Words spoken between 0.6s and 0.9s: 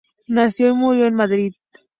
y